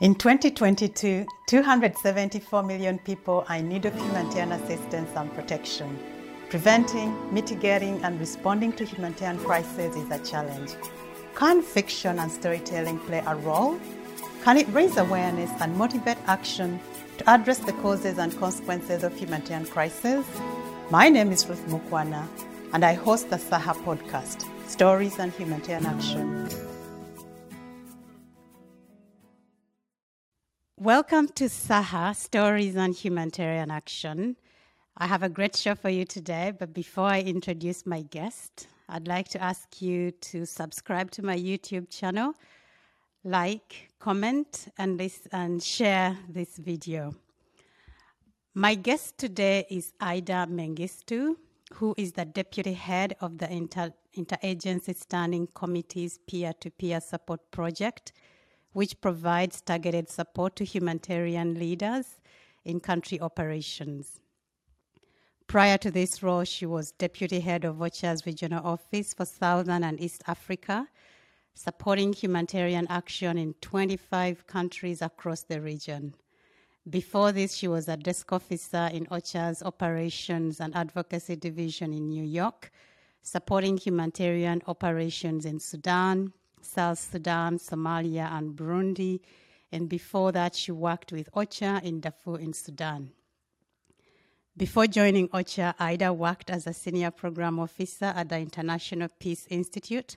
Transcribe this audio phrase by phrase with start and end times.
[0.00, 5.98] In 2022, 274 million people are in need of humanitarian assistance and protection.
[6.48, 10.70] Preventing, mitigating, and responding to humanitarian crises is a challenge.
[11.34, 13.78] Can fiction and storytelling play a role?
[14.42, 16.80] Can it raise awareness and motivate action
[17.18, 20.24] to address the causes and consequences of humanitarian crises?
[20.90, 22.26] My name is Ruth Mukwana,
[22.72, 26.69] and I host the SAHA podcast, Stories and Humanitarian Action.
[30.82, 34.34] Welcome to Saha Stories on Humanitarian Action.
[34.96, 39.06] I have a great show for you today, but before I introduce my guest, I'd
[39.06, 42.32] like to ask you to subscribe to my YouTube channel,
[43.24, 47.14] like, comment, and, this, and share this video.
[48.54, 51.36] My guest today is Ida Mengistu,
[51.74, 57.50] who is the deputy head of the Inter- Interagency Standing Committee's peer to peer support
[57.50, 58.12] project
[58.72, 62.20] which provides targeted support to humanitarian leaders
[62.64, 64.20] in country operations.
[65.46, 70.00] Prior to this role, she was deputy head of OCHA's regional office for Southern and
[70.00, 70.86] East Africa,
[71.54, 76.14] supporting humanitarian action in 25 countries across the region.
[76.88, 82.24] Before this, she was a desk officer in OCHA's Operations and Advocacy Division in New
[82.24, 82.70] York,
[83.22, 89.20] supporting humanitarian operations in Sudan, South Sudan, Somalia, and Burundi.
[89.72, 93.12] And before that, she worked with OCHA in Darfur in Sudan.
[94.56, 100.16] Before joining OCHA, Ida worked as a senior program officer at the International Peace Institute,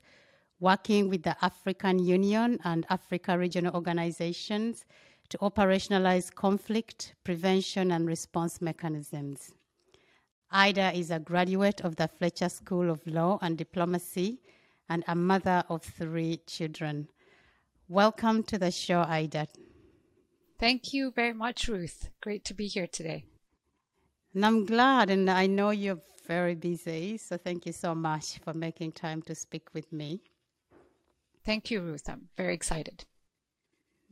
[0.59, 4.85] working with the African Union and Africa regional organizations
[5.29, 9.53] to operationalize conflict prevention and response mechanisms.
[10.51, 14.39] Ida is a graduate of the Fletcher School of Law and Diplomacy
[14.89, 17.07] and a mother of three children.
[17.87, 19.47] Welcome to the show, Ida.
[20.59, 22.09] Thank you very much, Ruth.
[22.21, 23.25] Great to be here today.
[24.33, 28.53] And I'm glad, and I know you're very busy, so thank you so much for
[28.53, 30.21] making time to speak with me.
[31.45, 32.07] Thank you, Ruth.
[32.07, 33.05] I'm very excited.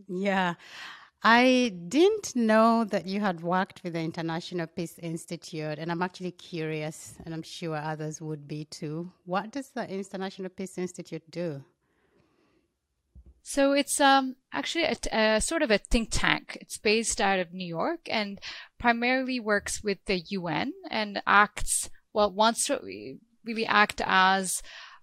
[0.07, 0.55] Yeah.
[1.23, 6.31] I didn't know that you had worked with the International Peace Institute, and I'm actually
[6.31, 9.11] curious, and I'm sure others would be too.
[9.25, 11.63] What does the International Peace Institute do?
[13.43, 16.57] So it's um, actually a, a, sort of a think tank.
[16.59, 18.39] It's based out of New York and
[18.79, 22.79] primarily works with the UN and acts, well, wants to
[23.45, 24.61] really act as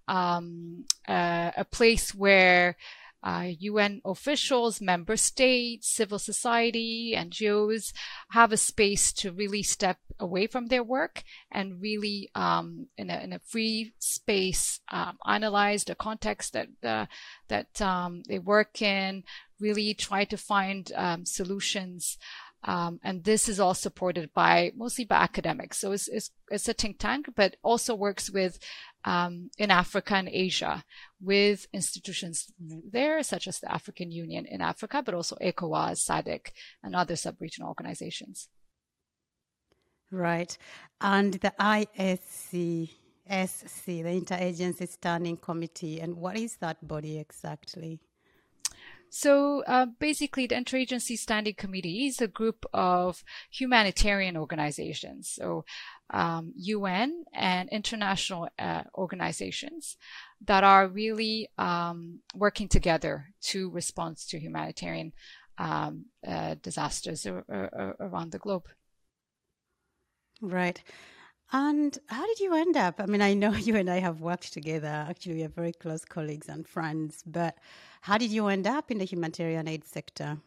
[0.09, 2.75] um, a place where
[3.21, 7.91] uh, UN officials, member states, civil society, NGOs
[8.31, 13.19] have a space to really step away from their work and really, um, in, a,
[13.19, 17.05] in, a, free space, um, analyze the context that uh,
[17.47, 19.23] that um, they work in,
[19.59, 22.17] really try to find um, solutions.
[22.63, 25.79] Um, and this is all supported by mostly by academics.
[25.79, 28.59] So it's, it's, it's a think tank, but also works with
[29.05, 30.83] um, in Africa and Asia
[31.21, 36.51] with institutions there, such as the African Union in Africa, but also ECOWAS, SADC,
[36.83, 38.49] and other sub-regional organizations.
[40.11, 40.57] Right.
[40.99, 42.89] And the ISC,
[43.29, 47.99] SC, the Interagency Standing Committee, and what is that body exactly?
[49.09, 55.29] So uh, basically, the Interagency Standing Committee is a group of humanitarian organizations.
[55.29, 55.65] So
[56.09, 59.97] um, UN and international uh, organizations
[60.45, 65.13] that are really um, working together to respond to humanitarian
[65.57, 68.67] um, uh, disasters around the globe.
[70.41, 70.81] Right.
[71.51, 72.99] And how did you end up?
[72.99, 75.05] I mean, I know you and I have worked together.
[75.09, 77.23] Actually, we are very close colleagues and friends.
[77.25, 77.55] But
[78.01, 80.37] how did you end up in the humanitarian aid sector?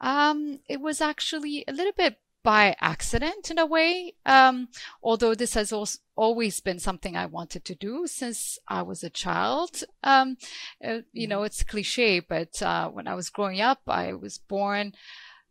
[0.00, 4.14] Um, it was actually a little bit by accident in a way.
[4.24, 4.68] Um,
[5.02, 9.10] although this has also always been something I wanted to do since I was a
[9.10, 9.82] child.
[10.04, 10.36] Um,
[10.82, 14.92] uh, you know, it's cliche, but uh, when I was growing up, I was born,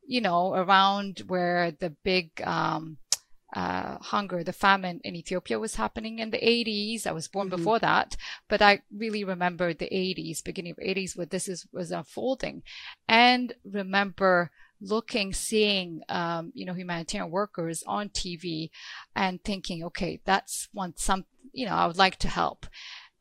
[0.07, 2.95] you know, around where the big um,
[3.55, 7.07] uh, hunger, the famine in Ethiopia was happening in the 80s.
[7.07, 7.55] I was born mm-hmm.
[7.55, 8.17] before that,
[8.49, 12.63] but I really remember the 80s, beginning of 80s, where this is was unfolding,
[13.07, 18.69] and remember looking, seeing, um, you know, humanitarian workers on TV
[19.15, 22.65] and thinking, okay, that's one, some, you know, I would like to help.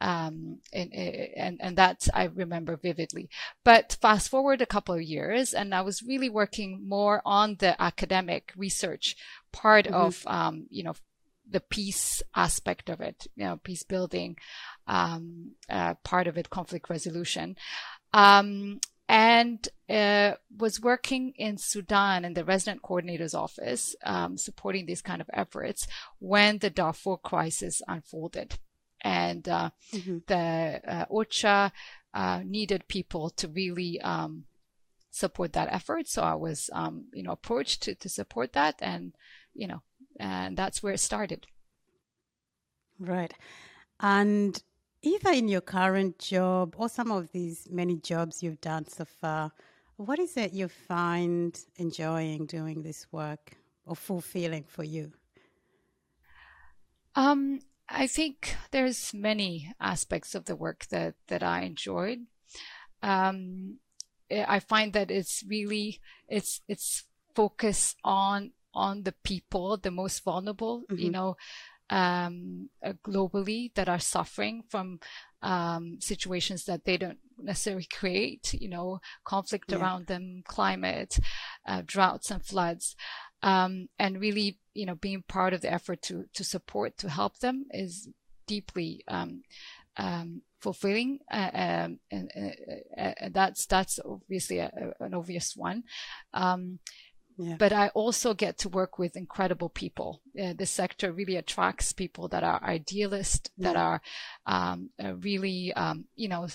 [0.00, 3.30] Um, and, and, and that I remember vividly.
[3.62, 7.80] But fast forward a couple of years, and I was really working more on the
[7.80, 9.16] academic research
[9.54, 9.94] part mm-hmm.
[9.94, 10.94] of, um, you know,
[11.48, 14.36] the peace aspect of it, you know, peace building,
[14.86, 17.56] um, uh, part of it, conflict resolution.
[18.12, 25.02] Um, and uh, was working in Sudan in the resident coordinator's office, um, supporting these
[25.02, 25.86] kind of efforts
[26.18, 28.58] when the Darfur crisis unfolded.
[29.02, 30.18] And uh, mm-hmm.
[30.26, 31.70] the uh, OCHA
[32.14, 34.44] uh, needed people to really um,
[35.10, 36.08] support that effort.
[36.08, 38.76] So I was, um, you know, approached to, to support that.
[38.80, 39.12] And,
[39.54, 39.82] you know,
[40.18, 41.46] and that's where it started.
[42.98, 43.32] Right.
[44.00, 44.60] And
[45.02, 49.52] either in your current job or some of these many jobs you've done so far,
[49.96, 53.56] what is it you find enjoying doing this work
[53.86, 55.12] or fulfilling for you?
[57.14, 62.26] Um, I think there's many aspects of the work that that I enjoyed.
[63.02, 63.78] Um,
[64.30, 67.04] I find that it's really it's it's
[67.34, 70.82] focus on on the people, the most vulnerable.
[70.90, 71.02] Mm-hmm.
[71.02, 71.36] You know,
[71.90, 75.00] um, uh, globally that are suffering from
[75.42, 79.78] um, situations that they don't necessarily create, you know, conflict yeah.
[79.78, 81.18] around them, climate,
[81.66, 82.96] uh, droughts and floods.
[83.42, 87.40] Um, and really, you know, being part of the effort to, to support, to help
[87.40, 88.08] them is
[88.46, 89.42] deeply, um,
[89.98, 91.18] um, fulfilling.
[91.30, 92.30] Uh, um, and,
[92.98, 95.82] uh, uh, that's, that's obviously a, a, an obvious one.
[97.36, 97.56] Yeah.
[97.58, 100.20] But I also get to work with incredible people.
[100.40, 103.72] Uh, this sector really attracts people that are idealist, yeah.
[103.72, 104.00] that are
[104.46, 106.46] um, uh, really, um, you know,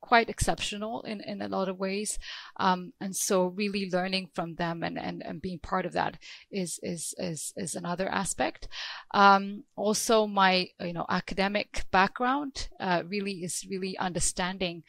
[0.00, 2.18] quite exceptional in, in a lot of ways.
[2.56, 6.18] Um, and so really learning from them and, and, and being part of that
[6.50, 8.68] is, is, is, is another aspect.
[9.14, 14.82] Um, also my, you know, academic background, uh, really is really understanding,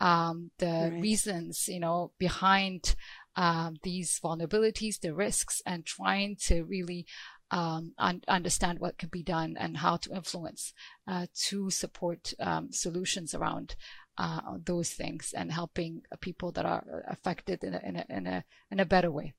[0.00, 1.02] um, the right.
[1.02, 2.94] reasons, you know, behind,
[3.38, 7.06] um, these vulnerabilities, the risks, and trying to really
[7.52, 10.74] um, un- understand what can be done and how to influence
[11.06, 13.76] uh, to support um, solutions around
[14.18, 18.44] uh, those things and helping people that are affected in a, in a, in a,
[18.72, 19.32] in a better way.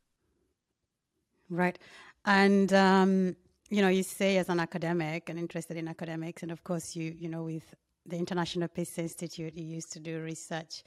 [1.49, 1.77] Right.
[2.23, 3.35] And, um,
[3.69, 7.13] you know, you say as an academic and interested in academics, and of course, you,
[7.19, 7.75] you know, with
[8.05, 10.83] the International Peace Institute, you used to do research.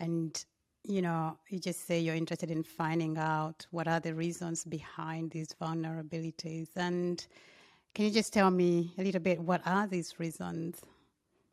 [0.00, 0.44] And
[0.84, 5.30] you know, you just say you're interested in finding out what are the reasons behind
[5.30, 6.68] these vulnerabilities.
[6.76, 7.24] And
[7.94, 10.80] can you just tell me a little bit what are these reasons?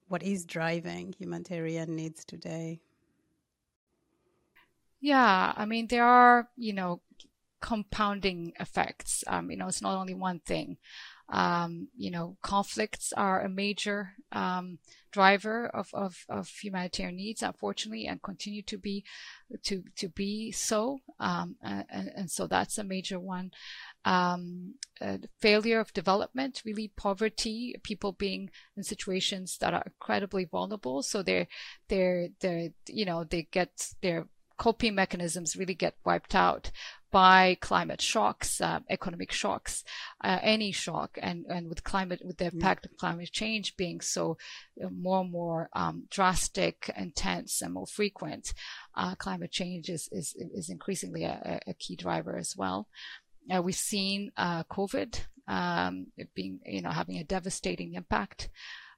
[0.07, 2.79] What is driving humanitarian needs today?
[4.99, 7.01] Yeah, I mean, there are, you know,
[7.61, 9.23] compounding effects.
[9.27, 10.77] Um, you know, it's not only one thing.
[11.29, 14.79] Um, you know, conflicts are a major um,
[15.11, 19.03] driver of, of, of, humanitarian needs, unfortunately, and continue to be
[19.63, 20.99] to to be so.
[21.19, 23.51] Um, and, and, so that's a major one.
[24.05, 31.03] Um, uh, failure of development, really poverty, people being in situations that are incredibly vulnerable.
[31.03, 31.47] So they're
[31.89, 34.27] they're they're you know they get their
[34.57, 36.71] coping mechanisms really get wiped out
[37.11, 39.83] by climate shocks, uh, economic shocks,
[40.23, 42.53] uh, any shock, and and with climate, with the mm.
[42.53, 44.37] impact of climate change being so
[44.83, 48.53] uh, more and more um, drastic, intense, and more frequent,
[48.95, 52.87] uh, climate change is is, is increasingly a, a, key driver as well.
[53.49, 58.49] Uh, we've seen uh, COVID um, being, you know, having a devastating impact.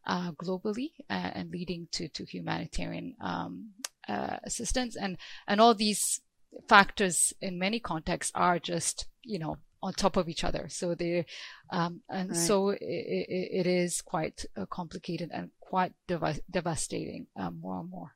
[0.07, 3.69] Uh, globally and leading to to humanitarian um,
[4.09, 4.95] uh, assistance.
[4.95, 5.17] And
[5.47, 6.21] and all these
[6.67, 10.67] factors in many contexts are just you know on top of each other.
[10.69, 11.25] So they
[11.69, 12.37] um, and right.
[12.37, 17.89] so it, it, it is quite uh, complicated and quite dev- devastating um, more and
[17.89, 18.11] more.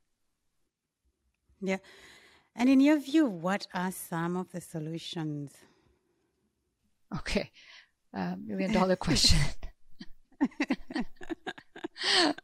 [1.61, 1.77] Yeah.
[2.55, 5.53] And in your view what are some of the solutions?
[7.15, 7.51] Okay.
[8.13, 9.39] Uh, million dollar question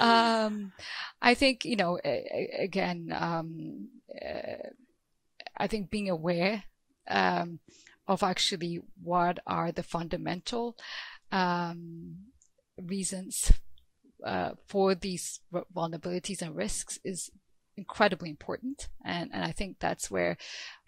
[0.00, 0.72] um,
[1.20, 3.14] I think you know again.
[3.16, 4.68] Um, uh,
[5.58, 6.62] I think being aware
[7.08, 7.58] um,
[8.06, 10.76] of actually what are the fundamental
[11.32, 12.16] um,
[12.80, 13.52] reasons
[14.24, 15.40] uh, for these
[15.74, 17.30] vulnerabilities and risks is
[17.76, 18.88] incredibly important.
[19.04, 20.36] And, and I think that's where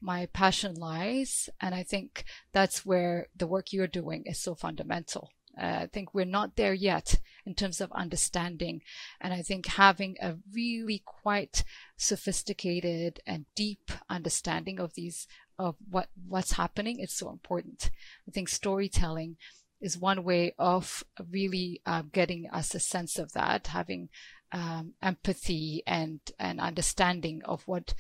[0.00, 1.49] my passion lies.
[1.60, 5.30] And I think that's where the work you're doing is so fundamental.
[5.59, 8.83] Uh, I think we're not there yet in terms of understanding.
[9.21, 11.64] And I think having a really quite
[11.97, 15.26] sophisticated and deep understanding of these,
[15.59, 17.90] of what, what's happening is so important.
[18.28, 19.37] I think storytelling
[19.80, 24.11] is one way of really uh, getting us a sense of that, having
[24.52, 27.95] um, empathy and, and understanding of what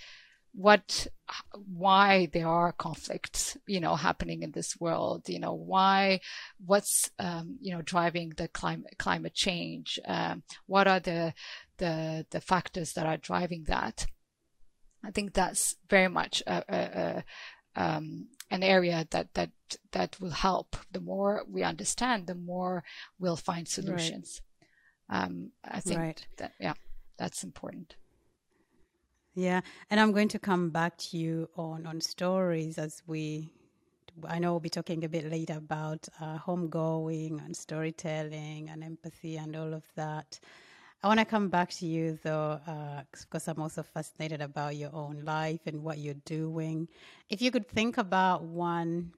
[0.52, 1.06] what
[1.54, 6.20] why there are conflicts you know happening in this world you know why
[6.64, 11.32] what's um, you know driving the climate climate change um, what are the
[11.78, 14.06] the the factors that are driving that
[15.04, 17.24] I think that's very much a, a, a
[17.76, 19.50] um, an area that that
[19.92, 20.76] that will help.
[20.92, 22.84] The more we understand, the more
[23.18, 24.42] we'll find solutions.
[25.10, 25.22] Right.
[25.22, 26.26] Um, I think right.
[26.38, 26.74] that yeah,
[27.18, 27.96] that's important.
[29.34, 29.60] Yeah,
[29.90, 33.50] and I'm going to come back to you on on stories as we.
[34.28, 39.36] I know we'll be talking a bit later about uh, homegoing and storytelling and empathy
[39.36, 40.38] and all of that.
[41.02, 44.94] I want to come back to you though, uh, because I'm also fascinated about your
[44.94, 46.88] own life and what you're doing.
[47.30, 49.12] If you could think about one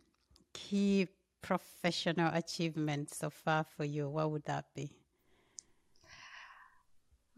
[0.52, 1.08] key
[1.40, 4.92] professional achievement so far for you, what would that be?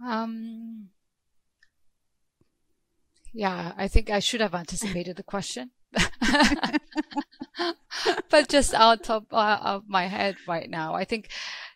[0.04, 0.90] Um,
[3.34, 5.72] yeah, I think I should have anticipated the question.
[8.30, 11.28] but just out of, uh, of my head right now, I think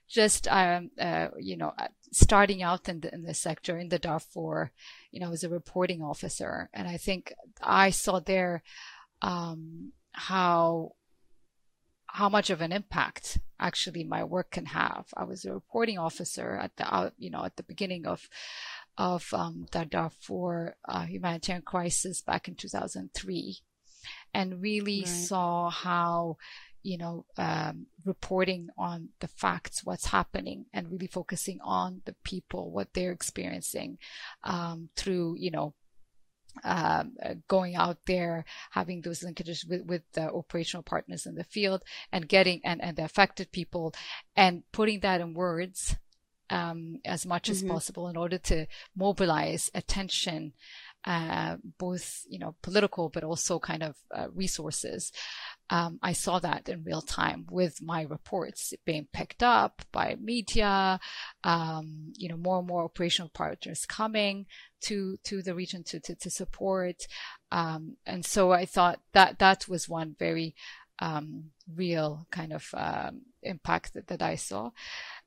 [0.09, 1.75] just um, uh, you know
[2.13, 4.71] starting out in the in the sector in the Darfur,
[5.11, 8.63] you know, as a reporting officer, and I think I saw there
[9.21, 10.93] um, how
[12.07, 15.07] how much of an impact actually my work can have.
[15.17, 18.29] I was a reporting officer at the you know at the beginning of
[18.99, 23.59] of um, the Darfur uh, humanitarian crisis back in 2003,
[24.35, 25.09] and really right.
[25.09, 26.37] saw how
[26.83, 32.71] you know, um, reporting on the facts, what's happening, and really focusing on the people,
[32.71, 33.99] what they're experiencing
[34.45, 35.75] um, through, you know,
[36.65, 37.15] um,
[37.47, 42.29] going out there, having those linkages with, with the operational partners in the field, and
[42.29, 43.93] getting and, and the affected people,
[44.37, 45.97] and putting that in words
[46.51, 47.67] um, as much mm-hmm.
[47.67, 50.53] as possible in order to mobilize attention
[51.05, 55.13] uh, both you know political but also kind of uh, resources.
[55.71, 60.99] Um, I saw that in real time with my reports being picked up by media,
[61.45, 64.47] um, you know, more and more operational partners coming
[64.83, 67.07] to to the region to to, to support,
[67.53, 70.55] um, and so I thought that that was one very
[70.99, 74.71] um, real kind of um, impact that, that I saw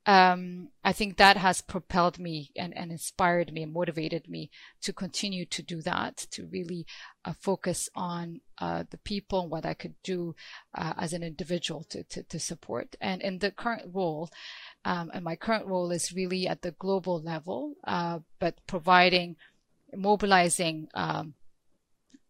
[0.08, 4.50] um, I think that has propelled me and, and, inspired me and motivated me
[4.82, 6.88] to continue to do that, to really
[7.24, 10.36] uh, focus on uh, the people and what I could do
[10.74, 12.96] uh, as an individual to, to, to, support.
[13.00, 14.32] And in the current role,
[14.86, 19.36] um, and my current role is really at the global level, uh, but providing,
[19.96, 21.36] mobilizing um,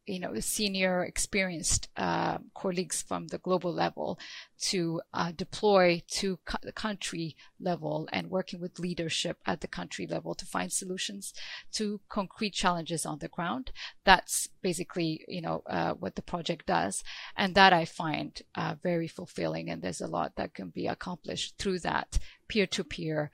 [0.05, 4.20] you know, senior experienced uh, colleagues from the global level
[4.60, 10.08] to uh, deploy to co- the country level and working with leadership at the country
[10.08, 11.34] level to find solutions
[11.72, 13.72] to concrete challenges on the ground.
[14.03, 17.03] That's basically, you know, uh, what the project does.
[17.38, 19.70] And that I find uh, very fulfilling.
[19.70, 22.17] And there's a lot that can be accomplished through that
[22.48, 23.31] peer to peer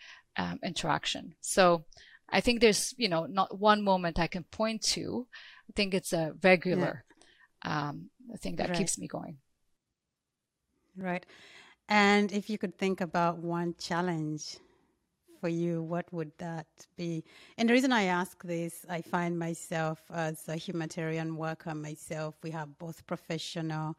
[0.62, 1.34] interaction.
[1.42, 1.86] So
[2.30, 5.28] I think there's, you know, not one moment I can point to
[5.70, 7.04] I think it's a regular
[7.66, 7.90] yeah.
[7.90, 8.10] um,
[8.40, 8.78] thing that right.
[8.78, 9.38] keeps me going.
[10.96, 11.26] Right.
[11.90, 14.58] And if you could think about one challenge
[15.40, 17.24] for you, what would that be?
[17.58, 22.52] And the reason I ask this, I find myself as a humanitarian worker myself, we
[22.52, 23.96] have both professional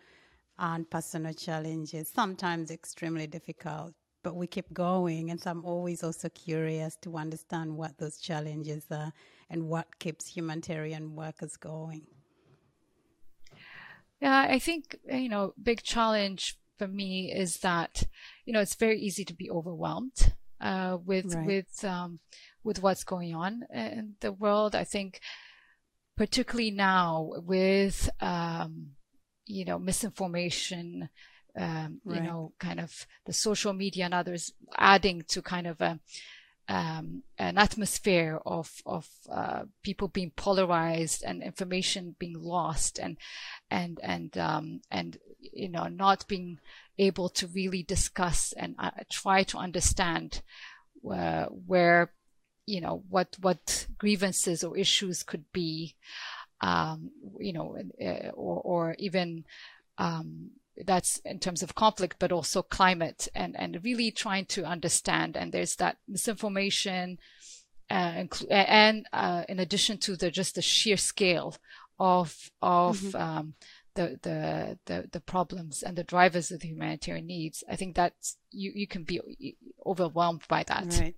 [0.59, 3.95] and personal challenges, sometimes extremely difficult,
[4.25, 5.31] but we keep going.
[5.31, 9.13] And so I'm always also curious to understand what those challenges are
[9.50, 12.07] and what keeps humanitarian workers going?
[14.21, 18.02] Yeah, I think, you know, big challenge for me is that,
[18.45, 21.47] you know, it's very easy to be overwhelmed uh, with right.
[21.47, 22.21] with um,
[22.64, 24.75] with what's going on in the world.
[24.75, 25.21] I think,
[26.17, 28.90] particularly now with um,
[29.47, 31.09] you know misinformation,
[31.57, 32.17] um, right.
[32.17, 36.00] you know, kind of the social media and others adding to kind of a
[36.69, 43.17] um, an atmosphere of of uh, people being polarized and information being lost and
[43.71, 46.59] and and um, and you know not being
[46.99, 50.43] able to really discuss and uh, try to understand
[51.11, 52.13] uh, where
[52.67, 55.95] you know what what grievances or issues could be
[56.61, 57.11] um,
[57.41, 59.45] you know uh, or or even
[59.97, 60.51] um,
[60.85, 65.37] that's in terms of conflict, but also climate and, and really trying to understand.
[65.37, 67.19] And there's that misinformation,
[67.91, 71.57] uh, and uh, in addition to the just the sheer scale
[71.99, 73.17] of of mm-hmm.
[73.17, 73.55] um,
[73.95, 78.15] the, the the the problems and the drivers of the humanitarian needs, I think that
[78.51, 79.21] you you can be
[79.85, 80.99] overwhelmed by that.
[81.01, 81.17] Right.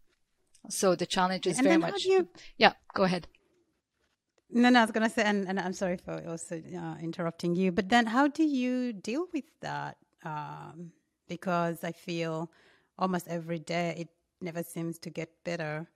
[0.69, 2.05] So the challenge is and very much.
[2.05, 2.29] You...
[2.57, 3.26] Yeah, go ahead.
[4.52, 7.54] No, no, I was going to say, and, and I'm sorry for also uh, interrupting
[7.54, 9.97] you, but then how do you deal with that?
[10.25, 10.92] Um,
[11.28, 12.50] because I feel
[12.99, 14.09] almost every day it
[14.40, 15.88] never seems to get better.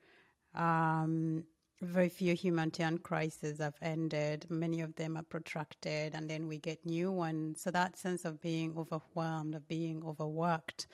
[0.55, 1.45] Um,
[1.83, 4.47] very few humanitarian crises have ended.
[4.49, 7.61] Many of them are protracted, and then we get new ones.
[7.61, 10.87] So that sense of being overwhelmed, of being overworked,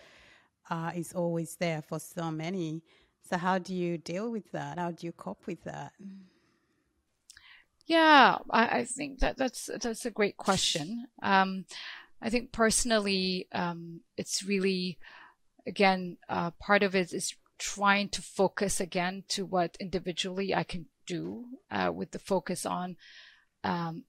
[0.70, 2.82] uh, is always there for so many.
[3.28, 4.78] So how do you deal with that?
[4.78, 5.92] How do you cope with that?
[7.90, 11.08] Yeah, I, I think that that's that's a great question.
[11.24, 11.64] Um,
[12.22, 14.96] I think personally, um, it's really,
[15.66, 20.86] again, uh, part of it is trying to focus again to what individually I can
[21.04, 22.96] do uh, with the focus on,
[23.64, 24.04] um,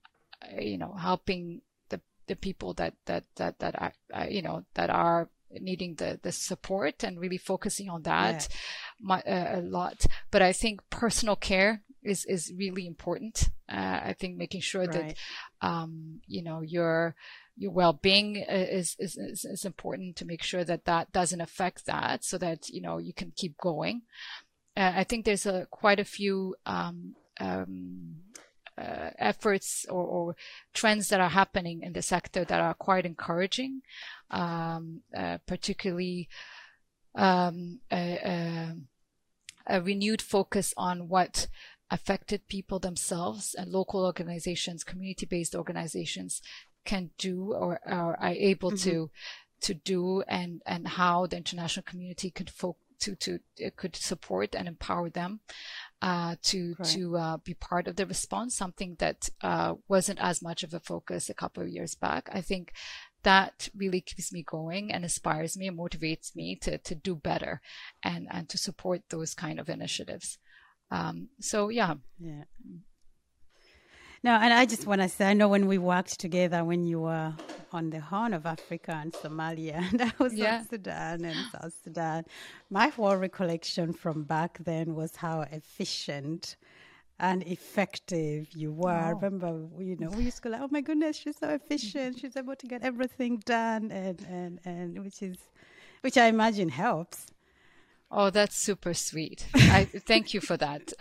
[0.59, 4.91] you know, helping the, the people that, that, that, that are, uh, you know, that
[4.91, 5.27] are
[5.59, 8.57] needing the, the support and really focusing on that yeah.
[9.01, 10.05] my, uh, a lot.
[10.29, 13.49] But I think personal care is, is really important.
[13.69, 14.91] Uh, I think making sure right.
[14.91, 15.15] that,
[15.67, 17.15] um, you know, you're,
[17.57, 22.23] your well-being is, is, is, is important to make sure that that doesn't affect that
[22.23, 24.01] so that, you know, you can keep going.
[24.75, 28.15] Uh, I think there's a quite a few, um, um,
[28.77, 30.35] uh, efforts or, or,
[30.73, 33.81] trends that are happening in the sector that are quite encouraging,
[34.31, 36.29] um, uh, particularly
[37.15, 38.75] um, a, a,
[39.67, 41.47] a, renewed focus on what
[41.91, 46.41] affected people themselves and local organizations, community-based organizations
[46.85, 48.89] can do or, or are able mm-hmm.
[48.89, 49.11] to
[49.61, 53.39] to do and and how the international community could fo- to to
[53.75, 55.41] could support and empower them
[56.01, 56.87] uh, to right.
[56.87, 58.55] to uh, be part of the response.
[58.55, 62.29] Something that uh, wasn't as much of a focus a couple of years back.
[62.31, 62.73] I think
[63.23, 67.61] that really keeps me going and inspires me and motivates me to to do better
[68.03, 70.39] and and to support those kind of initiatives.
[70.91, 71.95] Um, so yeah.
[72.19, 72.43] Yeah.
[74.23, 76.99] No, and I just want to say, I know when we worked together when you
[76.99, 77.33] were
[77.71, 80.59] on the Horn of Africa and Somalia, and I was yeah.
[80.59, 82.25] South Sudan and South Sudan.
[82.69, 86.55] My whole recollection from back then was how efficient
[87.19, 88.91] and effective you were.
[88.91, 89.15] Oh.
[89.15, 92.19] Remember, you know, we used to go like, "Oh my goodness, she's so efficient.
[92.19, 95.37] She's able to get everything done," and and and which is,
[96.01, 97.27] which I imagine helps.
[98.13, 99.47] Oh, that's super sweet.
[99.53, 100.91] I thank you for that.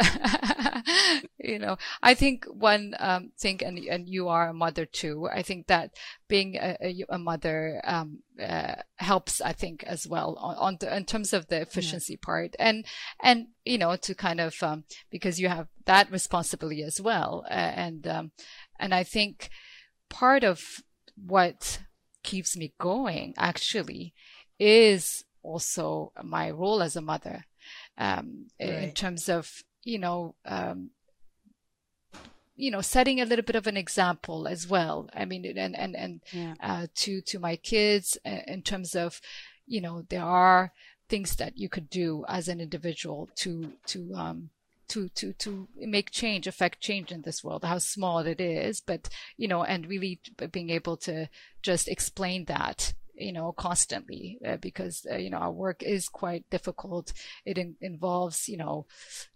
[1.39, 5.29] you know, I think one um, thing, and and you are a mother too.
[5.29, 5.91] I think that
[6.29, 6.77] being a,
[7.09, 9.41] a, mother um, uh, helps.
[9.41, 12.25] I think as well on, on the, in terms of the efficiency yeah.
[12.25, 12.87] part, and
[13.21, 17.55] and you know to kind of um, because you have that responsibility as well, uh,
[17.55, 18.31] and um,
[18.79, 19.51] and I think
[20.11, 20.63] part of
[21.17, 21.81] what
[22.23, 24.15] keeps me going actually
[24.61, 27.45] is also my role as a mother
[27.99, 28.69] um, right.
[28.71, 30.91] in terms of you know um,
[32.57, 35.97] you know setting a little bit of an example as well i mean and and
[35.97, 36.55] and yeah.
[36.63, 39.21] uh, to to my kids uh, in terms of
[39.67, 40.73] you know there are
[41.09, 44.51] things that you could do as an individual to to um
[44.89, 49.09] to to to make change affect change in this world how small it is but
[49.37, 50.21] you know and really
[50.53, 51.29] being able to
[51.63, 56.49] just explain that you know, constantly uh, because, uh, you know, our work is quite
[56.51, 57.13] difficult.
[57.45, 58.87] It in- involves, you know,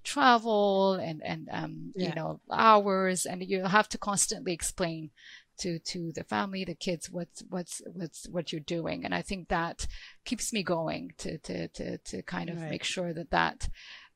[0.03, 2.09] travel and, and, um, yeah.
[2.09, 5.11] you know, hours and you have to constantly explain
[5.59, 9.05] to, to the family, the kids, what's, what's, what's, what you're doing.
[9.05, 9.87] And I think that
[10.25, 12.70] keeps me going to, to, to, to kind of right.
[12.70, 13.68] make sure that that,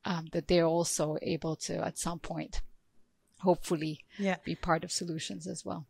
[0.05, 2.63] um, that they're also able to at some point,
[3.41, 4.37] hopefully yeah.
[4.45, 5.87] be part of solutions as well.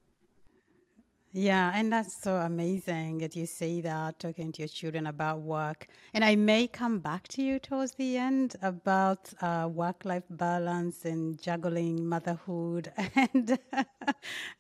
[1.32, 5.86] Yeah, and that's so amazing that you say that, talking to your children about work.
[6.14, 11.04] And I may come back to you towards the end about uh, work life balance
[11.04, 13.58] and juggling motherhood and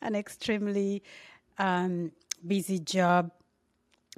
[0.02, 1.02] an extremely
[1.58, 2.12] um,
[2.46, 3.30] busy job.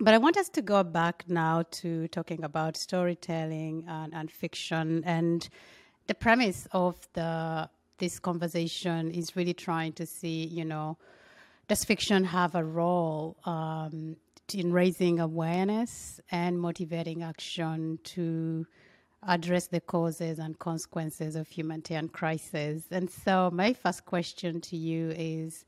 [0.00, 5.04] But I want us to go back now to talking about storytelling and, and fiction.
[5.04, 5.48] And
[6.08, 10.96] the premise of the this conversation is really trying to see, you know,
[11.70, 14.16] does fiction have a role um,
[14.52, 18.66] in raising awareness and motivating action to
[19.22, 22.82] address the causes and consequences of humanitarian crisis?
[22.90, 25.64] And so, my first question to you is: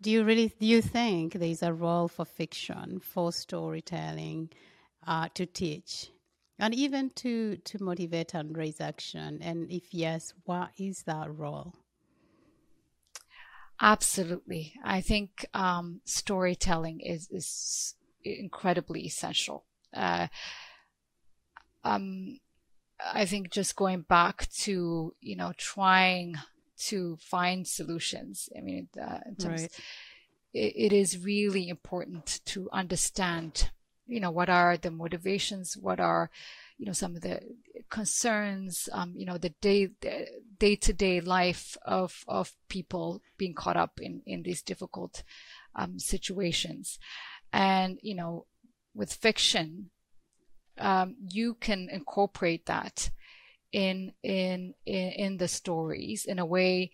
[0.00, 4.50] Do you really do you think there is a role for fiction, for storytelling,
[5.04, 6.12] uh, to teach,
[6.60, 9.40] and even to to motivate and raise action?
[9.42, 11.74] And if yes, what is that role?
[13.80, 14.74] Absolutely.
[14.84, 19.64] I think um, storytelling is, is incredibly essential.
[19.94, 20.26] Uh,
[21.82, 22.38] um,
[23.14, 26.34] I think just going back to, you know, trying
[26.88, 28.50] to find solutions.
[28.56, 29.80] I mean, uh, in terms, right.
[30.52, 33.70] it, it is really important to understand,
[34.06, 36.30] you know, what are the motivations, what are,
[36.76, 37.40] you know, some of the
[37.88, 40.26] concerns, um, you know, the day, the,
[40.60, 45.24] day to day life of of people being caught up in in these difficult
[45.74, 47.00] um, situations,
[47.52, 48.46] and you know,
[48.94, 49.90] with fiction,
[50.78, 53.10] um, you can incorporate that
[53.72, 56.92] in in in, in the stories in a way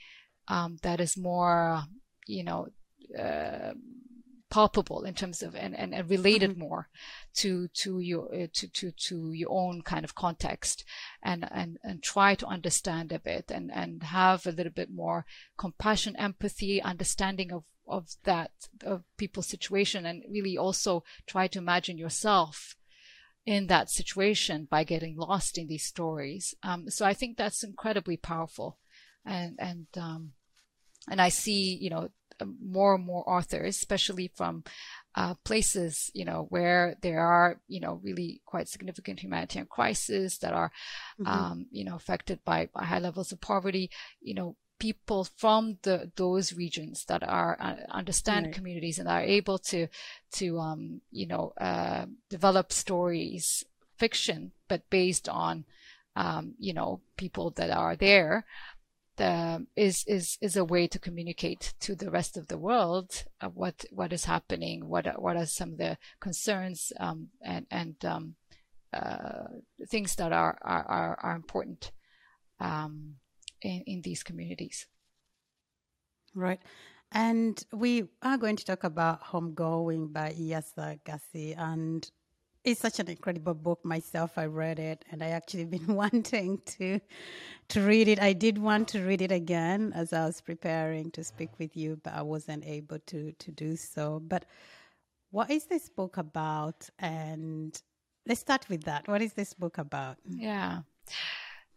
[0.49, 1.83] um, that is more,
[2.27, 2.69] you know.
[3.19, 3.75] Uh,
[4.57, 6.61] palpable in terms of and, and, and related mm-hmm.
[6.61, 6.89] more
[7.35, 10.83] to to your uh, to, to to your own kind of context
[11.23, 15.27] and and and try to understand a bit and and have a little bit more
[15.59, 18.51] compassion empathy understanding of of that
[18.83, 22.77] of people's situation and really also try to imagine yourself
[23.45, 28.17] in that situation by getting lost in these stories um, so i think that's incredibly
[28.17, 28.79] powerful
[29.27, 30.33] and and um,
[31.11, 32.09] and i see you know
[32.45, 34.65] more and more authors, especially from
[35.15, 40.53] uh, places, you know, where there are, you know, really quite significant humanitarian crises that
[40.53, 40.71] are,
[41.19, 41.27] mm-hmm.
[41.27, 46.11] um, you know, affected by, by high levels of poverty, you know, people from the
[46.17, 48.55] those regions that are uh, understand right.
[48.55, 49.87] communities and are able to
[50.33, 53.65] to um, you know uh, develop stories
[53.97, 55.65] fiction but based on
[56.15, 58.45] um, you know people that are there
[59.17, 63.49] the, is is is a way to communicate to the rest of the world uh,
[63.49, 68.35] what what is happening, what what are some of the concerns um, and and um,
[68.93, 69.45] uh,
[69.89, 71.93] things that are are are, important
[72.61, 73.15] um,
[73.63, 74.87] in in these communities.
[76.35, 76.61] Right.
[77.13, 81.55] And we are going to talk about Homegoing by Yaa Gyasi.
[81.57, 82.11] And
[82.67, 84.37] it's such an incredible book myself.
[84.37, 87.01] I read it and I actually been wanting to
[87.69, 88.21] to read it.
[88.21, 91.99] I did want to read it again as I was preparing to speak with you,
[92.03, 94.21] but I wasn't able to to do so.
[94.21, 94.47] But
[95.31, 96.91] what is this book about?
[96.99, 97.81] And
[98.27, 99.07] let's start with that.
[99.07, 100.17] What is this book about?
[100.29, 100.81] Yeah.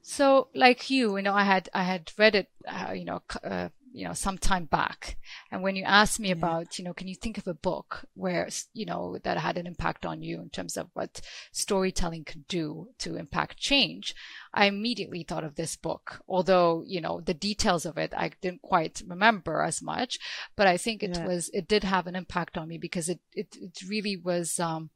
[0.02, 3.70] So, like you, you know, I had I had read it, uh, you know, uh,
[3.92, 5.18] you know, some time back.
[5.52, 6.36] And when you asked me yeah.
[6.36, 9.68] about, you know, can you think of a book where, you know, that had an
[9.68, 11.22] impact on you in terms of what
[11.52, 14.14] storytelling could do to impact change,
[14.54, 16.22] I immediately thought of this book.
[16.28, 20.20] Although, you know, the details of it, I didn't quite remember as much,
[20.56, 21.26] but I think it yeah.
[21.26, 24.90] was, it did have an impact on me because it, it, it really was, um,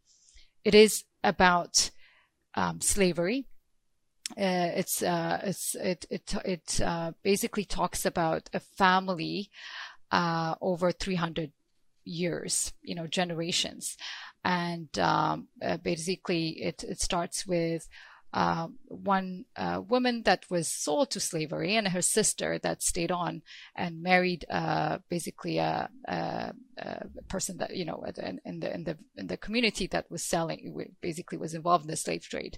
[0.64, 1.90] it is about,
[2.56, 3.48] um, slavery
[4.38, 9.50] uh, it's uh, it's it it it uh, basically talks about a family
[10.12, 11.52] uh, over 300
[12.06, 13.98] years, you know, generations,
[14.44, 17.88] and um, uh, basically it it starts with
[18.34, 23.44] uh, one uh, woman that was sold to slavery and her sister that stayed on
[23.76, 28.84] and married uh, basically a, a, a, person that you know in, in, the in
[28.86, 32.58] the in the community that was selling basically was involved in the slave trade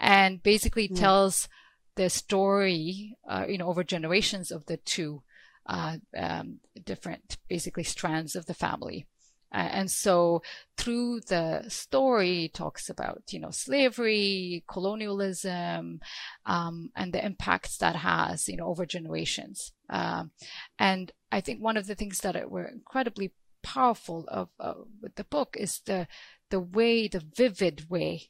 [0.00, 0.98] and basically mm.
[0.98, 1.48] tells
[1.94, 5.22] the story uh, you know over generations of the two
[5.66, 9.06] uh, um, different basically strands of the family
[9.54, 10.42] and so
[10.76, 16.00] through the story talks about you know slavery colonialism
[16.46, 20.30] um, and the impacts that has you know over generations um,
[20.78, 25.24] and i think one of the things that were incredibly powerful of uh, with the
[25.24, 26.06] book is the
[26.50, 28.28] the way the vivid way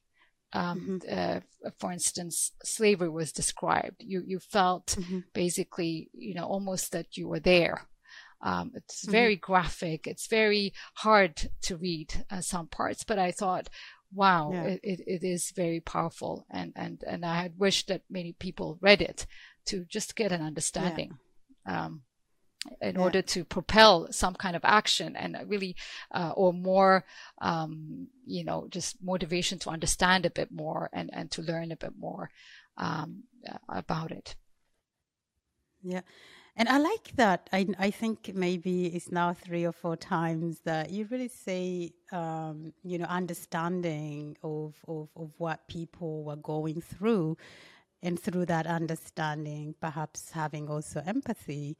[0.54, 1.18] um, mm-hmm.
[1.66, 3.96] uh, for instance, slavery was described.
[3.98, 5.20] You you felt mm-hmm.
[5.32, 7.88] basically, you know, almost that you were there.
[8.40, 9.12] Um, it's mm-hmm.
[9.12, 10.06] very graphic.
[10.06, 13.68] It's very hard to read uh, some parts, but I thought,
[14.12, 14.64] wow, yeah.
[14.64, 16.46] it, it, it is very powerful.
[16.50, 19.26] And, and, and I had wished that many people read it
[19.66, 21.18] to just get an understanding.
[21.66, 21.84] Yeah.
[21.84, 22.02] Um,
[22.80, 23.00] in yeah.
[23.00, 25.76] order to propel some kind of action and really
[26.12, 27.04] uh, or more
[27.40, 31.76] um, you know just motivation to understand a bit more and and to learn a
[31.76, 32.30] bit more
[32.78, 33.24] um,
[33.68, 34.34] about it
[35.82, 36.00] yeah
[36.56, 37.48] and I like that.
[37.52, 42.72] I, I think maybe it's now three or four times that you really say, um,
[42.82, 47.36] you know, understanding of, of, of what people were going through.
[48.02, 51.78] And through that understanding, perhaps having also empathy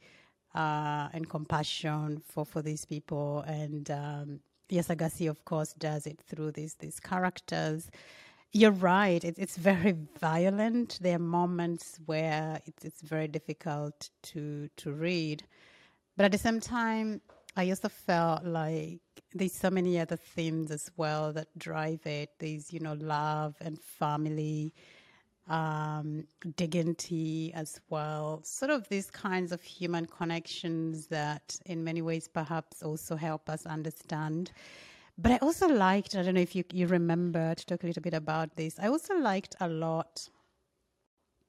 [0.54, 3.44] uh, and compassion for, for ththese people.
[3.46, 7.90] And um, Yaa Gyasi, of course, does it through these, these characters
[8.54, 9.22] you're right.
[9.22, 10.98] It, it's very violent.
[11.02, 15.42] There are moments where it's, it's very difficult to to read,
[16.16, 17.20] but at the same time,
[17.56, 19.00] I also felt like
[19.34, 22.30] there's so many other themes as well that drive it.
[22.38, 24.72] There's you know love and family,
[25.48, 26.24] um,
[26.56, 28.40] dignity as well.
[28.44, 33.66] Sort of these kinds of human connections that, in many ways, perhaps also help us
[33.66, 34.52] understand
[35.16, 38.02] but I also liked, I don't know if you, you remember to talk a little
[38.02, 38.78] bit about this.
[38.80, 40.28] I also liked a lot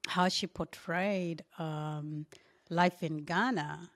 [0.08, 2.28] how she portrayed um,
[2.70, 3.90] life in Ghana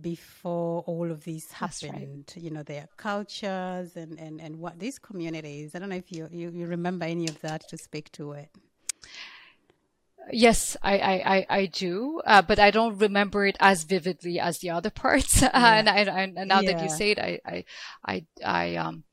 [0.00, 2.32] before all of this happened.
[2.34, 2.42] Right.
[2.42, 5.74] You know, their cultures and, and, and what these communities.
[5.74, 8.50] I don't know if you, you, you remember any of that to speak to it.
[10.32, 14.70] Yes, I, I, I, do, uh, but I don't remember it as vividly as the
[14.70, 15.42] other parts.
[15.42, 15.74] Yeah.
[15.76, 16.72] and, I, and now yeah.
[16.72, 17.64] that you say it, I, I,
[18.04, 19.04] I, I um,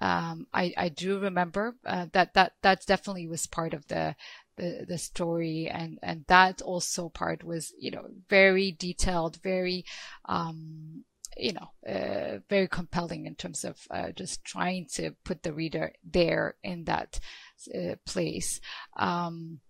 [0.00, 4.14] um, I, I do remember uh, that that that definitely was part of the
[4.56, 9.84] the, the story and and that also part was you know very detailed very
[10.26, 11.04] um,
[11.36, 15.92] you know uh, very compelling in terms of uh, just trying to put the reader
[16.04, 17.18] there in that
[17.74, 18.60] uh, place
[18.96, 19.60] um,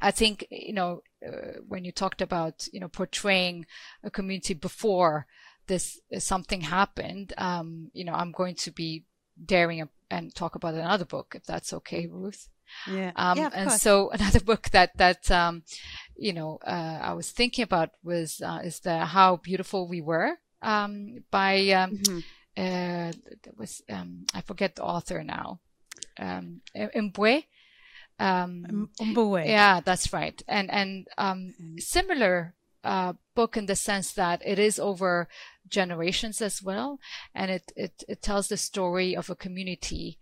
[0.00, 3.66] I think you know uh, when you talked about you know portraying
[4.02, 5.26] a community before
[5.66, 9.04] this something happened um, you know I'm going to be
[9.44, 12.48] daring and talk about another book if that's okay Ruth
[12.90, 13.12] yeah.
[13.16, 13.82] Um, yeah, and course.
[13.82, 15.62] so another book that, that, um,
[16.16, 20.38] you know, uh, I was thinking about was, uh, is the How Beautiful We Were,
[20.62, 22.18] um, by, um, mm-hmm.
[22.56, 23.12] uh,
[23.56, 25.60] was, um, I forget the author now,
[26.18, 27.44] um, Mbue.
[28.18, 28.90] Um.
[29.48, 30.40] Yeah, that's right.
[30.46, 31.78] And, and, um, mm-hmm.
[31.78, 35.28] similar, uh, book in the sense that it is over
[35.68, 37.00] generations as well.
[37.34, 40.18] And it, it, it tells the story of a community,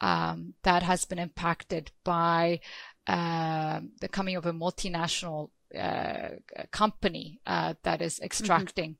[0.00, 2.60] um, that has been impacted by
[3.06, 6.28] uh, the coming of a multinational uh,
[6.70, 8.24] company uh, that is mm-hmm.
[8.24, 8.96] extracting.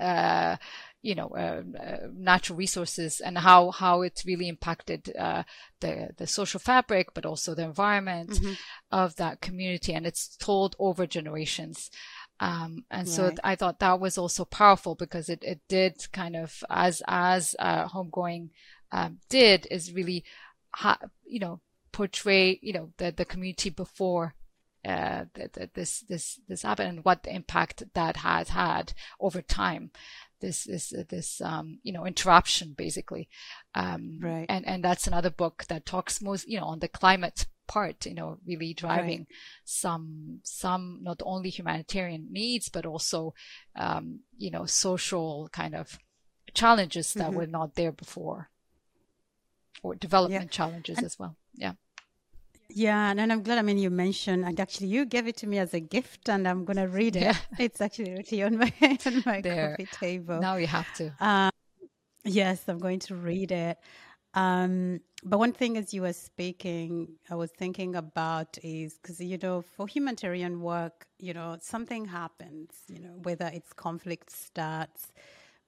[0.00, 0.54] Mm-hmm.
[1.00, 1.62] You know, uh,
[2.12, 5.04] natural resources and how how it's really impacted
[5.80, 8.52] the the social fabric, but also the environment mm-hmm.
[8.90, 11.90] of that community, and it's told over generations.
[12.40, 13.14] Um, and right.
[13.14, 17.56] so I thought that was also powerful because it, it did kind of as as
[17.58, 18.50] uh, homegoing
[18.92, 20.24] um, did is really,
[20.70, 21.60] ha- you know,
[21.92, 24.34] portray, you know, the, the community before
[24.84, 29.42] uh, the, the, this this this happened and what the impact that has had over
[29.42, 29.90] time.
[30.40, 33.28] This this this um, you know interruption basically,
[33.74, 34.46] um, right?
[34.48, 38.06] And and that's another book that talks most you know on the climate part.
[38.06, 39.28] You know, really driving right.
[39.64, 43.34] some some not only humanitarian needs but also
[43.76, 45.98] um, you know social kind of
[46.54, 47.36] challenges that mm-hmm.
[47.36, 48.50] were not there before
[49.82, 50.48] or development yeah.
[50.50, 51.36] challenges and, as well.
[51.54, 51.72] Yeah.
[52.70, 53.58] Yeah, and I'm glad.
[53.58, 56.46] I mean, you mentioned, and actually, you gave it to me as a gift, and
[56.46, 57.22] I'm gonna read it.
[57.22, 57.36] Yeah.
[57.58, 58.72] It's actually really on my
[59.06, 59.70] on my there.
[59.70, 60.40] coffee table.
[60.40, 61.12] Now you have to.
[61.20, 61.50] Um,
[62.24, 63.78] yes, I'm going to read it.
[64.34, 69.38] Um, but one thing, as you were speaking, I was thinking about is because you
[69.38, 72.70] know, for humanitarian work, you know, something happens.
[72.88, 75.12] You know, whether it's conflict starts,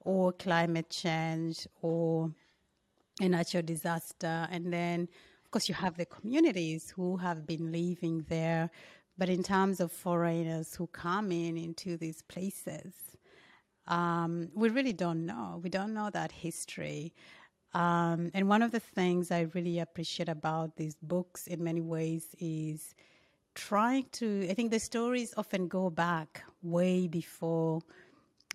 [0.01, 2.31] or climate change, or
[3.19, 4.47] a natural disaster.
[4.51, 5.09] And then,
[5.51, 8.69] course, you have the communities who have been living there.
[9.17, 12.93] But in terms of foreigners who come in into these places,
[13.87, 15.59] um, we really don't know.
[15.61, 17.13] We don't know that history.
[17.73, 22.35] Um, and one of the things I really appreciate about these books in many ways
[22.39, 22.95] is
[23.53, 27.81] trying to, I think the stories often go back way before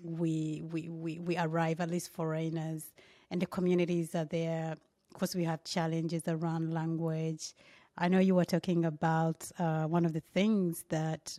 [0.02, 2.92] we, we, we, we arrive, at least foreigners
[3.30, 4.76] and the communities are there.
[5.18, 7.54] Course, we have challenges around language.
[7.96, 11.38] I know you were talking about uh, one of the things that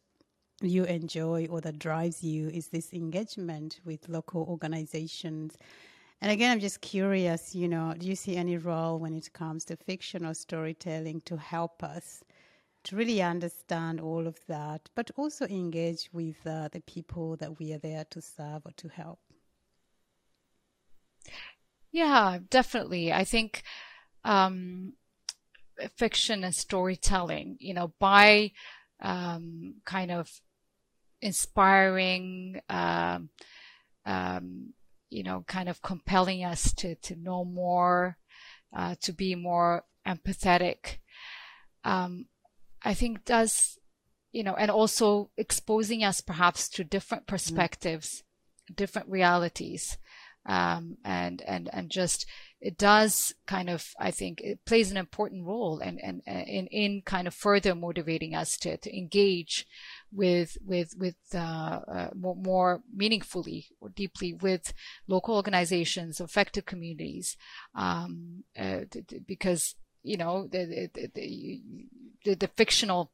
[0.63, 5.57] you enjoy or that drives you is this engagement with local organizations.
[6.21, 9.63] And again, I'm just curious, you know, do you see any role when it comes
[9.65, 12.23] to fiction or storytelling to help us
[12.85, 17.73] to really understand all of that, but also engage with uh, the people that we
[17.73, 19.19] are there to serve or to help?
[21.91, 23.11] Yeah, definitely.
[23.13, 23.63] I think
[24.23, 24.93] um,
[25.95, 28.51] fiction and storytelling, you know, by
[29.01, 30.29] um, kind of
[31.21, 33.29] inspiring, um,
[34.05, 34.73] um,
[35.09, 38.17] you know, kind of compelling us to, to know more,
[38.75, 40.97] uh, to be more empathetic.
[41.83, 42.25] Um,
[42.83, 43.77] I think does,
[44.31, 47.27] you know, and also exposing us perhaps to different mm.
[47.27, 48.23] perspectives,
[48.69, 48.75] mm.
[48.75, 49.97] different realities
[50.47, 52.25] um, and and and just
[52.59, 57.01] it does kind of I think it plays an important role and and in in
[57.05, 59.67] kind of further motivating us to to engage
[60.11, 64.73] with with with uh, uh, more, more, meaningfully or deeply with
[65.07, 67.35] local organizations, affected communities,
[67.75, 68.81] um, uh,
[69.27, 71.61] because you know the the, the,
[72.23, 73.11] the, the fictional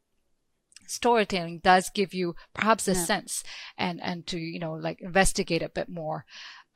[0.86, 3.04] storytelling does give you perhaps a yeah.
[3.06, 3.44] sense
[3.78, 6.26] and and to you know like investigate a bit more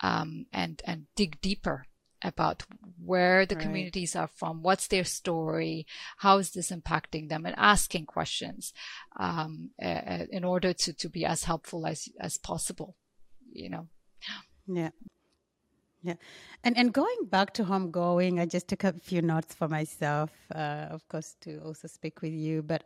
[0.02, 1.86] um, and and dig deeper
[2.24, 2.64] about
[3.04, 3.64] where the right.
[3.64, 5.86] communities are from, what's their story,
[6.18, 8.74] how is this impacting them, and asking questions
[9.20, 12.96] um, uh, in order to, to be as helpful as as possible.
[13.52, 13.88] You know.
[14.68, 14.90] Yeah.
[16.04, 16.14] Yeah,
[16.64, 20.88] and and going back to homegoing, I just took a few notes for myself, uh,
[20.92, 22.62] of course, to also speak with you.
[22.62, 22.84] But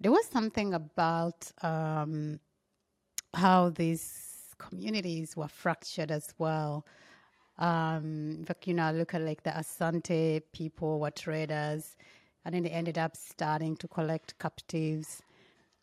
[0.00, 2.40] there was something about um,
[3.34, 4.25] how these
[4.58, 6.86] communities were fractured as well.
[7.58, 11.96] Um, you know, look at like the Asante people were traders,
[12.44, 15.22] and then they ended up starting to collect captives.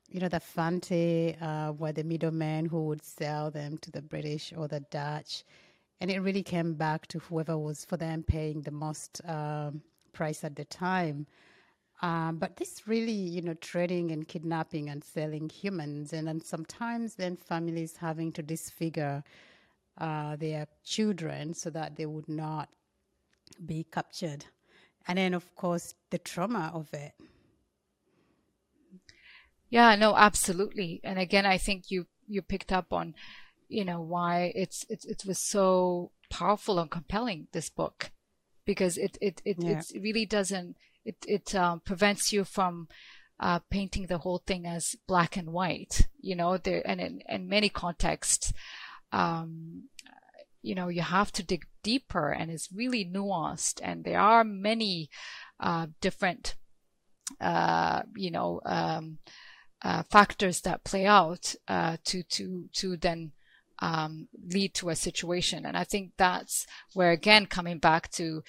[0.10, 4.54] You know, the Fante uh, were the middlemen who would sell them to the British
[4.56, 5.44] or the Dutch,
[6.00, 9.82] and it really came back to whoever was for them paying the most um,
[10.12, 11.26] price at the time.
[12.04, 17.16] Um, but this really, you know, trading and kidnapping and selling humans, and then sometimes
[17.16, 19.24] then families having to disfigure
[19.98, 22.68] uh, their children so that they would not
[23.66, 24.44] be captured.
[25.08, 27.14] And then, of course, the trauma of it.
[29.70, 31.00] Yeah, no, absolutely.
[31.06, 33.16] And again, I think you you picked up on,
[33.70, 38.12] you know, why it's it's it was so powerful and compelling this book,
[38.66, 39.80] because it it it, yeah.
[39.80, 42.88] it really doesn't it it um, prevents you from
[43.40, 46.08] uh, painting the whole thing as black and white.
[46.20, 48.54] You know, there and in, in many contexts,
[49.12, 49.90] um,
[50.62, 53.82] you know, you have to dig deeper, and it's really nuanced.
[53.84, 55.10] And there are many
[55.60, 56.56] uh, different,
[57.42, 59.18] uh, you know, um,
[59.82, 63.32] uh, factors that play out uh, to to to then.
[63.82, 65.66] Um, lead to a situation.
[65.66, 68.44] And I think that's where, again, coming back to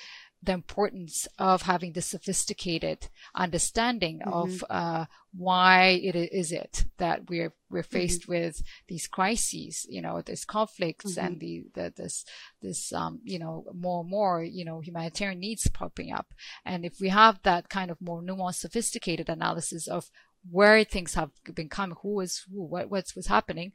[0.44, 4.33] the importance of having the sophisticated understanding mm-hmm.
[4.33, 7.96] of uh, why it is it that we're we're mm-hmm.
[7.96, 8.33] faced mm-hmm.
[8.33, 11.26] with these crises, you know, these conflicts mm-hmm.
[11.26, 12.24] and the, the this
[12.61, 17.00] this um, you know more and more you know humanitarian needs popping up, and if
[17.00, 20.11] we have that kind of more nuanced, sophisticated analysis of
[20.50, 23.72] where things have been coming, who is who, what what's what's happening,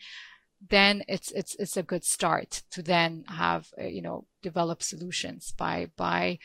[0.67, 5.53] then it's it's it's a good start to then have uh, you know develop solutions
[5.57, 6.39] by by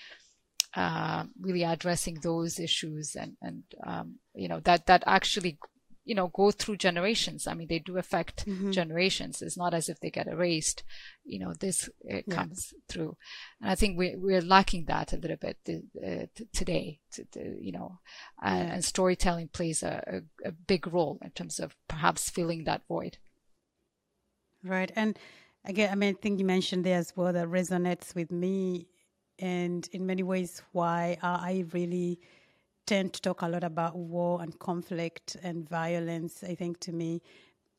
[0.77, 5.59] uh, really addressing those issues and and um, you know that that actually
[6.05, 7.47] you know go through generations.
[7.47, 8.71] I mean they do affect mm-hmm.
[8.71, 9.43] generations.
[9.43, 10.85] It's not as if they get erased.
[11.25, 12.81] You know this it comes yeah.
[12.89, 13.17] through.
[13.61, 17.57] And i think we, we're lacking that a little bit uh, t- today to, to,
[17.61, 17.99] you know
[18.43, 22.83] uh, and storytelling plays a, a, a, big role in terms of perhaps filling that
[22.87, 23.17] void
[24.65, 24.91] Right.
[24.97, 25.19] And
[25.65, 28.87] again, I mean, I think you mentioned there as well that resonates with me.
[29.39, 32.21] And in many ways, why I really
[32.87, 36.45] tend to talk a lot about war and conflict and violence.
[36.45, 37.21] I think to me,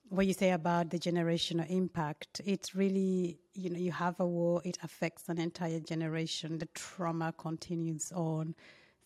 [0.10, 4.62] what you say about the generational impact, it's really, you know, you have a war,
[4.65, 6.60] it affects an entire generation.
[6.60, 8.56] The trauma continues on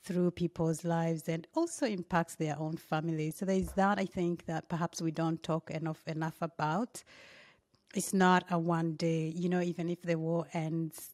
[0.03, 3.37] through people's lives and also impacts their own families.
[3.37, 7.03] So there's that I think that perhaps we don't talk enough enough about
[7.95, 11.11] it's not a one day, you know, even if the war ends,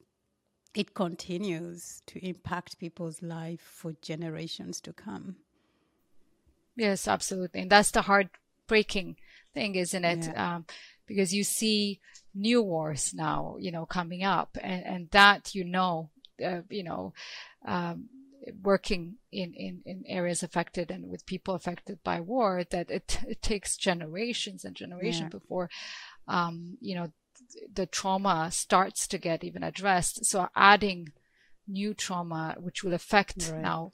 [0.73, 5.37] it continues to impact people's life for generations to come.
[6.75, 7.61] Yes, absolutely.
[7.61, 9.15] And that's the heartbreaking
[9.53, 10.25] thing, isn't it?
[10.25, 10.55] Yeah.
[10.55, 10.65] Um,
[11.07, 12.01] because you see
[12.33, 16.09] new wars now, you know, coming up and, and that, you know,
[16.43, 17.13] uh, you know,
[17.65, 18.09] um,
[18.61, 23.41] working in, in, in areas affected and with people affected by war that it, it
[23.41, 25.39] takes generations and generations yeah.
[25.39, 25.69] before
[26.27, 27.11] um, you know,
[27.73, 30.25] the trauma starts to get even addressed.
[30.25, 31.11] So adding
[31.67, 33.61] new trauma, which will affect right.
[33.61, 33.91] now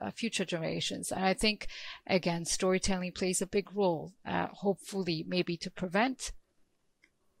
[0.00, 1.10] uh, future generations.
[1.10, 1.68] And I think,
[2.06, 6.32] again, storytelling plays a big role, uh, hopefully, maybe to prevent,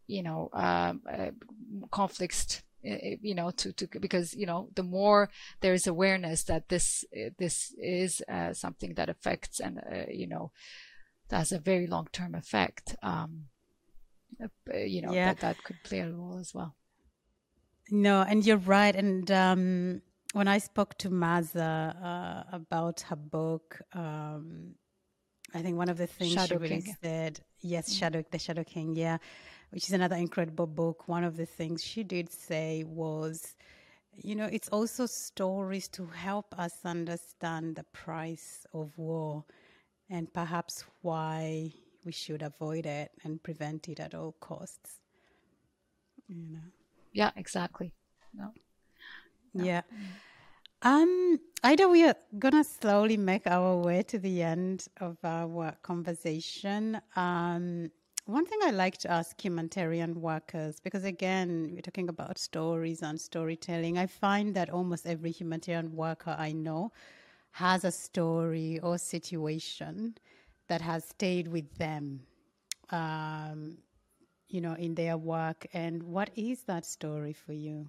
[0.06, 1.30] you know, um, uh,
[1.90, 2.62] conflicts.
[2.86, 5.30] Uh, uh, you know, to, to because you know, the more
[5.62, 8.20] there is awareness that this uh, this is
[8.52, 9.80] something that affects and
[10.10, 10.52] you know,
[11.30, 12.94] has a very long term effect.
[13.02, 13.46] Um,
[14.74, 15.34] you know yeah.
[15.34, 16.74] that that could play a role as well.
[17.90, 18.94] No, and you're right.
[18.94, 24.74] And um, when I spoke to Maaza uh, about her book, um,
[25.54, 26.96] I think one of the things Shadow she really King.
[27.02, 27.98] said, yes, mm.
[27.98, 29.18] Shadow, the Shadow King, yeah,
[29.70, 31.08] which is another incredible book.
[31.08, 33.54] One of the things she did say was,
[34.16, 39.44] you know, it's also stories to help us understand the price of war
[40.10, 41.72] and perhaps why
[42.04, 45.00] we should avoid it and prevent it at all costs.
[46.28, 46.58] You know.
[47.12, 47.92] Yeah, exactly.
[48.32, 48.52] No.
[49.54, 49.64] no.
[49.64, 49.82] Yeah.
[50.82, 57.00] Um, Ida, we are gonna slowly make our way to the end of our conversation.
[57.16, 57.90] Um,
[58.26, 63.20] one thing I like to ask humanitarian workers, because again, we're talking about stories and
[63.20, 63.98] storytelling.
[63.98, 66.92] I find that almost every humanitarian worker I know
[67.52, 70.16] has a story or situation
[70.68, 72.20] that has stayed with them,
[72.90, 73.78] um,
[74.48, 75.66] you know, in their work.
[75.72, 77.88] And what is that story for you?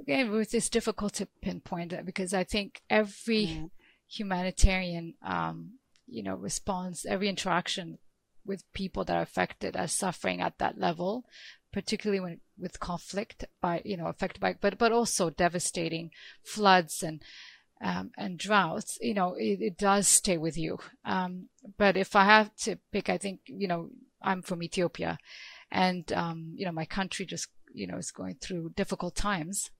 [0.00, 3.64] Again, Ruth, it's difficult to pinpoint that because I think every yeah.
[4.08, 7.98] humanitarian um, you know, response, every interaction
[8.44, 11.24] with people that are affected as suffering at that level,
[11.72, 16.10] particularly when with conflict by, you know, affected by, but, but also devastating
[16.42, 17.22] floods and,
[17.80, 20.78] um, and droughts, you know, it, it does stay with you.
[21.04, 23.90] Um, but if I have to pick, I think, you know,
[24.22, 25.18] I'm from Ethiopia
[25.70, 29.70] and, um, you know, my country just, you know, is going through difficult times.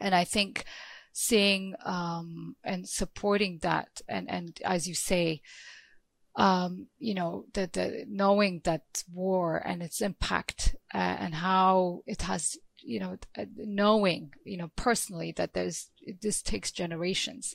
[0.00, 0.64] And I think,
[1.18, 5.40] seeing um, and supporting that and and as you say
[6.36, 12.20] um, you know the, the knowing that war and its impact uh, and how it
[12.20, 15.90] has you know uh, knowing you know personally that there's
[16.22, 17.54] this takes generations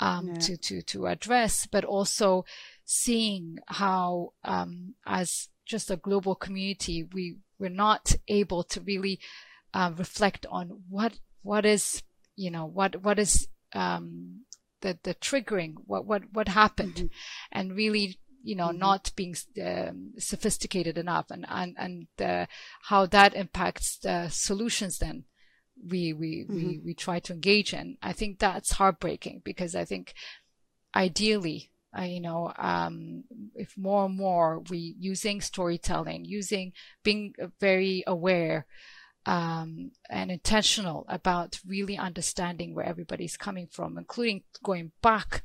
[0.00, 0.34] um, yeah.
[0.34, 2.44] to to to address but also
[2.84, 9.20] seeing how um, as just a global community we we're not able to really
[9.74, 12.02] uh, reflect on what what is
[12.36, 14.40] you know what what is um,
[14.80, 17.06] the the triggering what what what happened mm-hmm.
[17.52, 18.78] and really you know mm-hmm.
[18.78, 19.34] not being
[19.64, 22.46] um, sophisticated enough and and and uh,
[22.82, 25.24] how that impacts the solutions then
[25.88, 26.54] we we, mm-hmm.
[26.54, 30.14] we we try to engage in i think that's heartbreaking because i think
[30.94, 33.24] ideally uh, you know um,
[33.54, 36.72] if more and more we using storytelling using
[37.02, 38.66] being very aware
[39.26, 45.42] um, and intentional about really understanding where everybody's coming from, including going back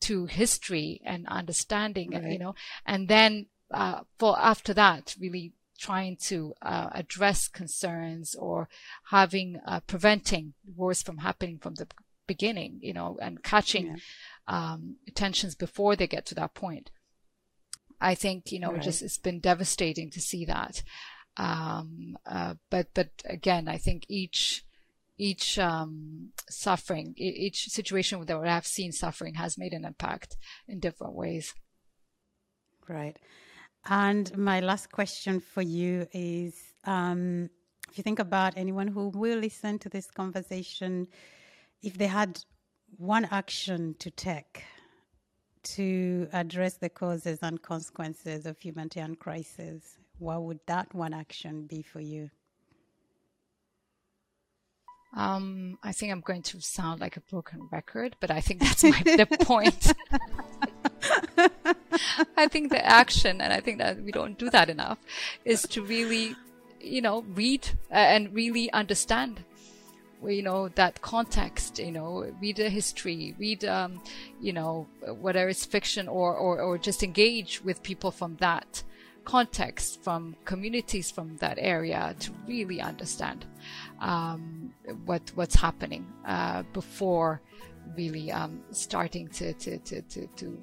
[0.00, 2.32] to history and understanding, right.
[2.32, 8.68] you know, and then uh, for after that, really trying to uh, address concerns or
[9.10, 11.86] having uh, preventing wars from happening from the
[12.26, 13.94] beginning, you know, and catching yeah.
[14.48, 16.90] um, tensions before they get to that point.
[18.00, 18.82] I think you know, right.
[18.82, 20.82] just it's been devastating to see that.
[21.38, 24.65] Um, uh, but but again, I think each
[25.18, 30.36] each um, suffering, each situation that I've seen suffering has made an impact
[30.68, 31.54] in different ways.
[32.88, 33.16] Right.
[33.88, 36.54] And my last question for you is
[36.84, 37.48] um,
[37.90, 41.08] if you think about anyone who will listen to this conversation,
[41.82, 42.38] if they had
[42.98, 44.64] one action to take
[45.62, 51.82] to address the causes and consequences of humanitarian crisis, what would that one action be
[51.82, 52.30] for you?
[55.16, 58.84] Um, I think I'm going to sound like a broken record, but I think that's
[58.84, 59.94] my, the point.
[62.36, 64.98] I think the action, and I think that we don't do that enough,
[65.46, 66.36] is to really,
[66.80, 69.42] you know, read uh, and really understand,
[70.22, 71.78] you know, that context.
[71.78, 74.02] You know, read the history, read, um,
[74.38, 74.86] you know,
[75.18, 78.82] whether it's fiction or, or or just engage with people from that
[79.26, 83.44] context from communities from that area to really understand
[84.00, 84.72] um,
[85.04, 87.42] what what's happening uh, before
[87.96, 90.62] really um, starting to, to, to, to, to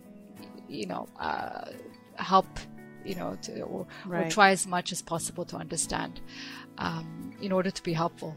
[0.67, 1.65] you know uh,
[2.15, 2.47] help
[3.05, 4.27] you know to, or, right.
[4.27, 6.21] or, try as much as possible to understand
[6.77, 8.35] um, in order to be helpful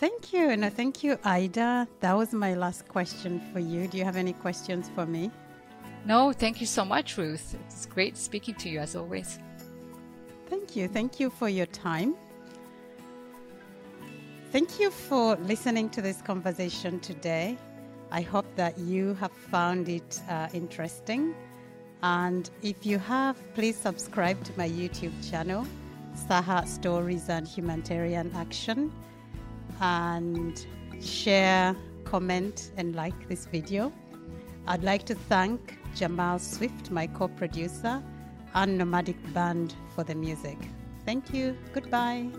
[0.00, 0.48] Thank you.
[0.48, 1.86] And thank you, Ida.
[2.00, 3.86] That was my last question for you.
[3.86, 5.30] Do you have any questions for me?
[6.06, 7.56] No, thank you so much, Ruth.
[7.66, 9.38] It's great speaking to you as always.
[10.48, 10.88] Thank you.
[10.88, 12.14] Thank you for your time.
[14.50, 17.56] Thank you for listening to this conversation today.
[18.10, 21.34] I hope that you have found it uh, interesting.
[22.02, 25.66] And if you have, please subscribe to my YouTube channel,
[26.28, 28.90] Saha Stories and Humanitarian Action,
[29.80, 30.66] and
[31.00, 33.92] share, comment, and like this video.
[34.66, 38.02] I'd like to thank Jamal Swift, my co producer,
[38.54, 40.58] and Nomadic Band for the music.
[41.04, 41.56] Thank you.
[41.72, 42.30] Goodbye.